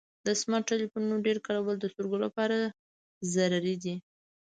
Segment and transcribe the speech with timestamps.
[0.25, 2.57] د سمارټ ټلیفون ډیر کارول د سترګو لپاره
[3.33, 3.95] ضرري دی.